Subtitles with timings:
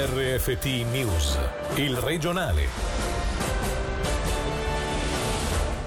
[0.00, 1.36] RFT News,
[1.74, 2.68] il regionale.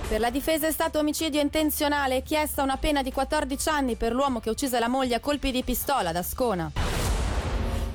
[0.10, 4.42] Per la difesa è stato omicidio intenzionale, chiesta una pena di 14 anni per l'uomo
[4.42, 6.70] che uccise la moglie a colpi di pistola ad Ascona.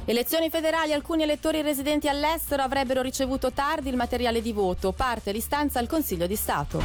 [0.06, 5.80] Elezioni federali, alcuni elettori residenti all'estero avrebbero ricevuto tardi il materiale di voto, parte l'istanza
[5.80, 6.82] al Consiglio di Stato.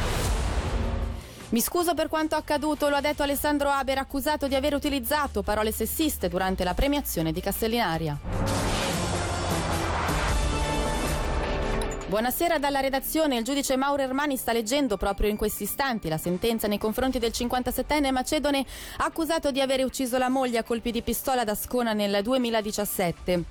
[1.48, 5.72] Mi scuso per quanto accaduto, lo ha detto Alessandro Haber, accusato di aver utilizzato parole
[5.72, 8.51] sessiste durante la premiazione di Castellinaria.
[12.12, 13.38] Buonasera dalla redazione.
[13.38, 17.32] Il giudice Mauro Ermani sta leggendo proprio in questi istanti la sentenza nei confronti del
[17.34, 18.66] 57enne macedone
[18.98, 23.44] accusato di aver ucciso la moglie a colpi di pistola ad Ascona nel 2017.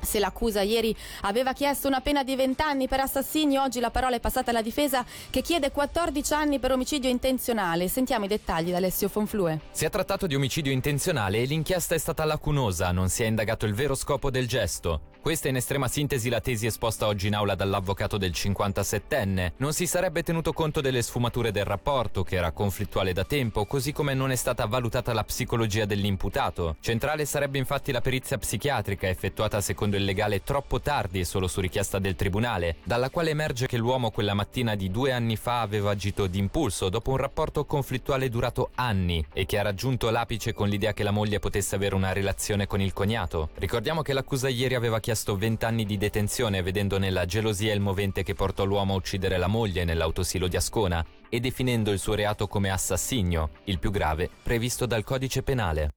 [0.00, 4.16] Se l'accusa ieri aveva chiesto una pena di 20 anni per assassinio, oggi la parola
[4.16, 7.86] è passata alla difesa che chiede 14 anni per omicidio intenzionale.
[7.86, 9.60] Sentiamo i dettagli da Alessio Fonflue.
[9.70, 13.64] Si è trattato di omicidio intenzionale e l'inchiesta è stata lacunosa, non si è indagato
[13.64, 15.07] il vero scopo del gesto.
[15.20, 19.52] Questa è in estrema sintesi la tesi esposta oggi in aula dall'avvocato del 57enne.
[19.56, 23.92] Non si sarebbe tenuto conto delle sfumature del rapporto, che era conflittuale da tempo, così
[23.92, 26.76] come non è stata valutata la psicologia dell'imputato.
[26.80, 31.60] Centrale sarebbe infatti la perizia psichiatrica effettuata secondo il legale troppo tardi e solo su
[31.60, 35.90] richiesta del tribunale, dalla quale emerge che l'uomo quella mattina di due anni fa aveva
[35.90, 40.94] agito d'impulso dopo un rapporto conflittuale durato anni e che ha raggiunto l'apice con l'idea
[40.94, 43.50] che la moglie potesse avere una relazione con il cognato.
[43.56, 48.22] Ricordiamo che l'accusa ieri aveva chiesto 20 anni di detenzione vedendo nella gelosia il movente
[48.22, 52.46] che portò l'uomo a uccidere la moglie nell'autosilo di Ascona e definendo il suo reato
[52.46, 55.90] come assassinio, il più grave previsto dal codice penale.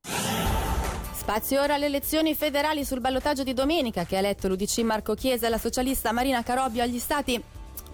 [1.13, 5.47] Spazio ora alle elezioni federali sul ballottaggio di domenica che ha eletto l'UDC Marco Chiesa
[5.47, 7.41] e la socialista Marina Carobbio agli stati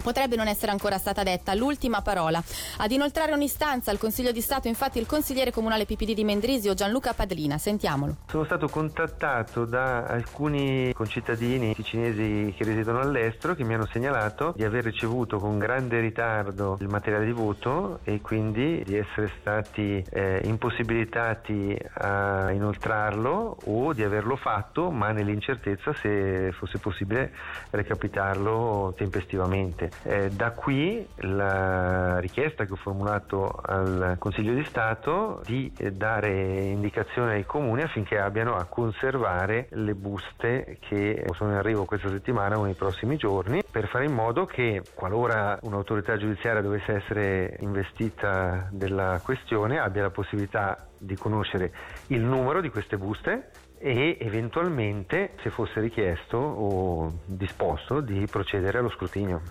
[0.08, 2.42] potrebbe non essere ancora stata detta l'ultima parola.
[2.78, 7.14] Ad inoltrare un'istanza al Consiglio di Stato infatti il consigliere comunale PPD di Mendrisio Gianluca
[7.14, 7.58] Padlina.
[7.58, 8.16] Sentiamolo.
[8.28, 14.64] Sono stato contattato da alcuni concittadini cinesi che risiedono all'estero che mi hanno segnalato di
[14.64, 20.40] aver ricevuto con grande ritardo il materiale di voto e quindi di essere stati eh,
[20.46, 27.34] impossibilitati a inoltrarlo o di averlo fatto ma nell'incertezza se fosse possibile
[27.72, 29.97] recapitarlo tempestivamente.
[30.04, 36.30] Eh, da qui la richiesta che ho formulato al Consiglio di Stato di eh, dare
[36.32, 42.58] indicazione ai comuni affinché abbiano a conservare le buste che sono in arrivo questa settimana
[42.58, 48.68] o nei prossimi giorni per fare in modo che qualora un'autorità giudiziaria dovesse essere investita
[48.72, 51.72] della questione abbia la possibilità di conoscere
[52.08, 53.50] il numero di queste buste
[53.80, 59.42] e eventualmente, se fosse richiesto o disposto, di procedere allo scrutinio.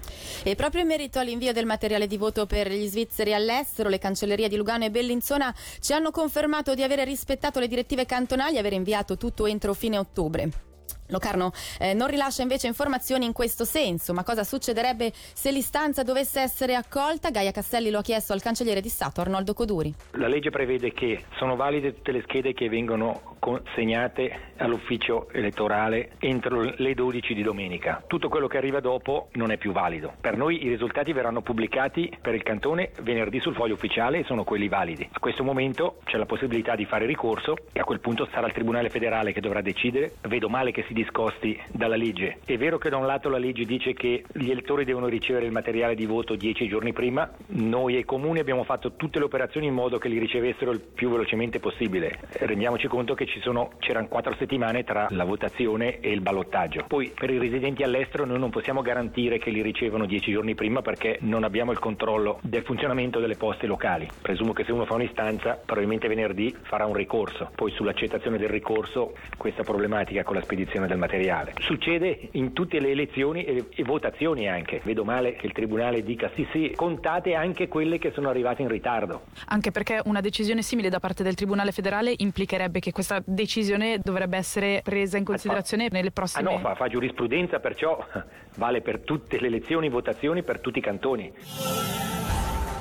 [0.43, 4.49] E proprio in merito all'invio del materiale di voto per gli svizzeri all'estero, le cancellerie
[4.49, 8.73] di Lugano e Bellinzona ci hanno confermato di aver rispettato le direttive cantonali e aver
[8.73, 10.76] inviato tutto entro fine ottobre.
[11.09, 16.41] Locarno eh, non rilascia invece informazioni in questo senso, ma cosa succederebbe se l'istanza dovesse
[16.41, 17.31] essere accolta?
[17.31, 19.95] Gaia Castelli lo ha chiesto al cancelliere di Stato Arnoldo Coduri.
[20.13, 26.63] La legge prevede che sono valide tutte le schede che vengono consegnate all'ufficio elettorale entro
[26.77, 28.03] le 12 di domenica.
[28.07, 30.15] Tutto quello che arriva dopo non è più valido.
[30.21, 34.43] Per noi i risultati verranno pubblicati per il cantone venerdì sul foglio ufficiale e sono
[34.43, 35.09] quelli validi.
[35.13, 38.53] A questo momento c'è la possibilità di fare ricorso e a quel punto sarà il
[38.53, 40.15] Tribunale federale che dovrà decidere.
[40.23, 42.39] Vedo male che si discosti dalla legge.
[42.47, 45.53] È vero che da un lato la legge dice che gli elettori devono ricevere il
[45.53, 49.67] materiale di voto dieci giorni prima, noi e i comuni abbiamo fatto tutte le operazioni
[49.67, 52.19] in modo che li ricevessero il più velocemente possibile.
[52.39, 56.85] Rendiamoci conto che sono, c'erano quattro settimane tra la votazione e il ballottaggio.
[56.89, 60.81] Poi per i residenti all'estero noi non possiamo garantire che li ricevono dieci giorni prima
[60.81, 64.09] perché non abbiamo il controllo del funzionamento delle poste locali.
[64.23, 69.13] Presumo che se uno fa un'istanza probabilmente venerdì farà un ricorso, poi sull'accettazione del ricorso
[69.37, 71.55] questa problematica con la spedizione del materiale.
[71.61, 74.81] Succede in tutte le elezioni e, e votazioni anche.
[74.85, 78.69] Vedo male che il Tribunale dica sì sì, contate anche quelle che sono arrivate in
[78.69, 79.27] ritardo.
[79.47, 84.37] Anche perché una decisione simile da parte del Tribunale federale implicherebbe che questa decisione dovrebbe
[84.37, 86.49] essere presa in considerazione nelle prossime...
[86.49, 88.05] Ah no, fa, fa giurisprudenza, perciò
[88.57, 92.06] vale per tutte le elezioni, votazioni, per tutti i cantoni.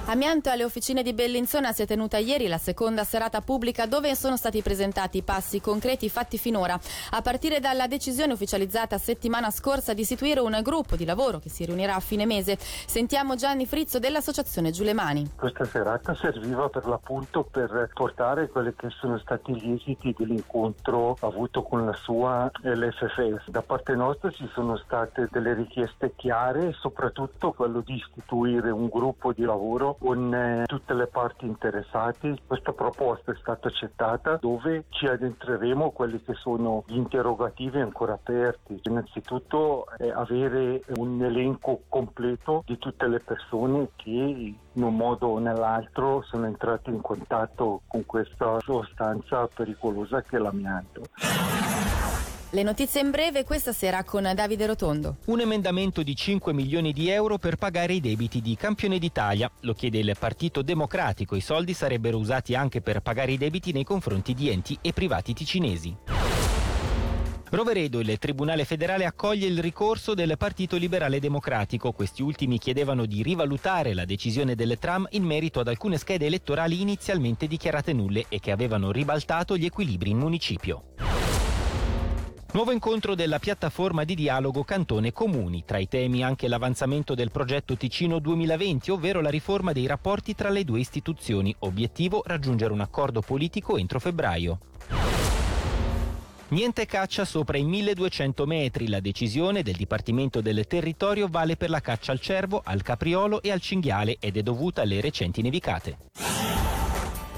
[0.07, 4.37] Amianto alle officine di Bellinzona si è tenuta ieri la seconda serata pubblica dove sono
[4.37, 6.79] stati presentati i passi concreti fatti finora,
[7.09, 11.65] a partire dalla decisione ufficializzata settimana scorsa di istituire un gruppo di lavoro che si
[11.65, 12.55] riunirà a fine mese.
[12.59, 15.31] Sentiamo Gianni Frizzo dell'associazione Giulemani.
[15.35, 21.63] Questa serata serviva per l'appunto per portare quelli che sono stati gli esiti dell'incontro avuto
[21.63, 23.49] con la sua LFF.
[23.49, 29.33] Da parte nostra ci sono state delle richieste chiare, soprattutto quello di istituire un gruppo
[29.33, 32.35] di lavoro con eh, tutte le parti interessate.
[32.45, 38.79] Questa proposta è stata accettata dove ci addentreremo quelli che sono gli interrogativi ancora aperti.
[38.83, 45.39] Innanzitutto eh, avere un elenco completo di tutte le persone che in un modo o
[45.39, 51.01] nell'altro sono entrate in contatto con questa sostanza pericolosa che è l'amianto.
[52.51, 55.17] Le notizie in breve questa sera con Davide Rotondo.
[55.25, 59.51] Un emendamento di 5 milioni di euro per pagare i debiti di Campione d'Italia.
[59.61, 61.35] Lo chiede il Partito Democratico.
[61.35, 65.33] I soldi sarebbero usati anche per pagare i debiti nei confronti di enti e privati
[65.33, 65.97] ticinesi.
[67.49, 71.91] Roveredo, il Tribunale federale accoglie il ricorso del Partito Liberale Democratico.
[71.91, 76.81] Questi ultimi chiedevano di rivalutare la decisione del Tram in merito ad alcune schede elettorali
[76.81, 80.93] inizialmente dichiarate nulle e che avevano ribaltato gli equilibri in municipio.
[82.55, 87.75] Nuovo incontro della piattaforma di dialogo Cantone Comuni, tra i temi anche l'avanzamento del progetto
[87.75, 91.53] Ticino 2020, ovvero la riforma dei rapporti tra le due istituzioni.
[91.59, 94.59] Obiettivo raggiungere un accordo politico entro febbraio.
[96.47, 98.87] Niente caccia sopra i 1200 metri.
[98.87, 103.51] La decisione del Dipartimento del Territorio vale per la caccia al cervo, al capriolo e
[103.51, 105.97] al cinghiale ed è dovuta alle recenti nevicate.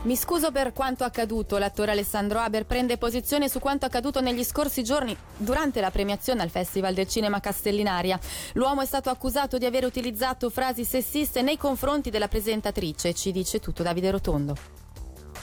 [0.08, 1.58] Mi scuso per quanto accaduto.
[1.58, 6.50] L'attore Alessandro Haber prende posizione su quanto accaduto negli scorsi giorni durante la premiazione al
[6.50, 8.18] Festival del Cinema Castellinaria.
[8.54, 13.14] L'uomo è stato accusato di aver utilizzato frasi sessiste nei confronti della presentatrice.
[13.14, 14.77] Ci dice tutto Davide Rotondo.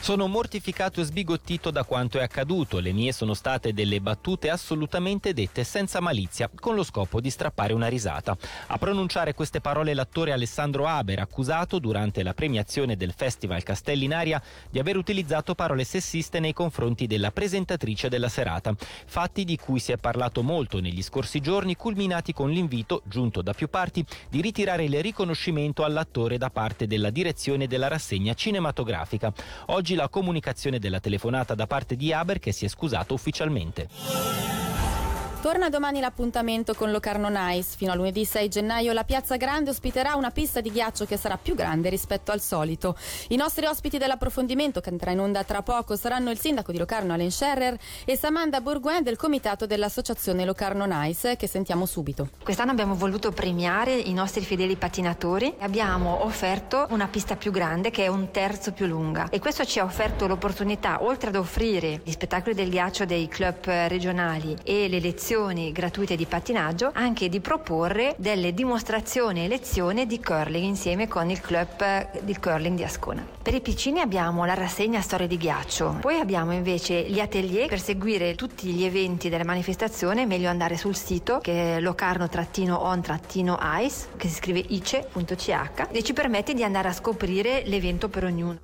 [0.05, 2.77] Sono mortificato e sbigottito da quanto è accaduto.
[2.77, 7.73] Le mie sono state delle battute assolutamente dette senza malizia, con lo scopo di strappare
[7.73, 8.37] una risata.
[8.67, 14.13] A pronunciare queste parole l'attore Alessandro Haber, accusato durante la premiazione del Festival Castelli in
[14.13, 18.75] Aria di aver utilizzato parole sessiste nei confronti della presentatrice della serata.
[19.07, 23.53] Fatti di cui si è parlato molto negli scorsi giorni, culminati con l'invito, giunto da
[23.53, 29.33] più parti, di ritirare il riconoscimento all'attore da parte della direzione della rassegna cinematografica.
[29.69, 34.64] Oggi la comunicazione della telefonata da parte di Haber che si è scusato ufficialmente.
[35.45, 37.75] Torna domani l'appuntamento con Locarno Nice.
[37.77, 41.37] Fino a lunedì 6 gennaio la Piazza Grande ospiterà una pista di ghiaccio che sarà
[41.37, 42.97] più grande rispetto al solito.
[43.27, 47.13] I nostri ospiti dell'approfondimento che andrà in onda tra poco saranno il sindaco di Locarno
[47.13, 52.29] Alain Scherrer e Samanda Bourgoin del comitato dell'associazione Locarno Nice che sentiamo subito.
[52.43, 55.53] Quest'anno abbiamo voluto premiare i nostri fedeli pattinatori.
[55.59, 59.77] Abbiamo offerto una pista più grande che è un terzo più lunga e questo ci
[59.77, 64.99] ha offerto l'opportunità oltre ad offrire gli spettacoli del ghiaccio dei club regionali e le
[64.99, 71.09] lezioni lezioni gratuite di pattinaggio, anche di proporre delle dimostrazioni e lezioni di curling insieme
[71.09, 73.27] con il club di curling di Ascona.
[73.41, 77.81] Per i piccini abbiamo la rassegna Storie di ghiaccio, poi abbiamo invece gli atelier per
[77.81, 84.35] seguire tutti gli eventi della manifestazione, meglio andare sul sito che è locarno-on-ice, che si
[84.35, 88.59] scrive ice.ch e ci permette di andare a scoprire l'evento per ognuno.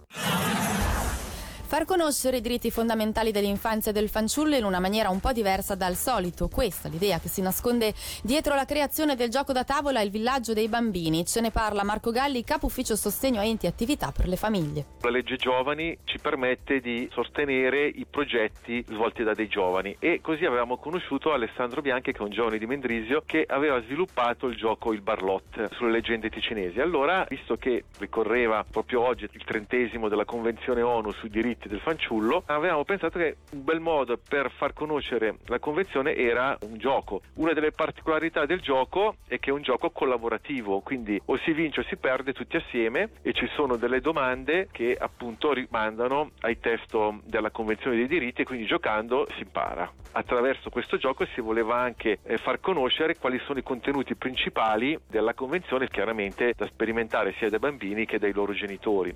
[1.72, 5.74] Far conoscere i diritti fondamentali dell'infanzia e del fanciullo in una maniera un po' diversa
[5.74, 6.50] dal solito.
[6.50, 10.52] Questa è l'idea che si nasconde dietro la creazione del gioco da tavola Il villaggio
[10.52, 11.26] dei bambini.
[11.26, 14.86] Ce ne parla Marco Galli, capo ufficio sostegno a enti e attività per le famiglie.
[15.00, 20.44] La legge giovani ci permette di sostenere i progetti svolti da dei giovani e così
[20.44, 24.92] avevamo conosciuto Alessandro Bianchi che è un giovane di Mendrisio che aveva sviluppato il gioco
[24.92, 26.82] Il Barlot sulle leggende ticinesi.
[26.82, 31.80] Allora, visto che ricorreva proprio oggi il trentesimo della Convenzione ONU sui diritti diritti del
[31.80, 37.22] fanciullo, avevamo pensato che un bel modo per far conoscere la convenzione era un gioco.
[37.36, 41.82] Una delle particolarità del gioco è che è un gioco collaborativo, quindi o si vince
[41.82, 47.20] o si perde tutti assieme e ci sono delle domande che appunto rimandano ai testo
[47.26, 49.92] della convenzione dei diritti e quindi giocando si impara.
[50.14, 55.34] Attraverso questo gioco si voleva anche eh, far conoscere quali sono i contenuti principali della
[55.34, 59.16] convenzione, chiaramente da sperimentare sia dai bambini che dai loro genitori.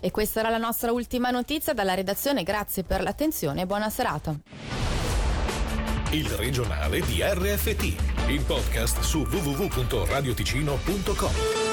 [0.00, 4.36] E questa era la nostra ultima notizia dalla redazione, grazie per l'attenzione e buona serata.
[6.10, 11.69] Il regionale di RFT, il podcast su www.radioticino.com.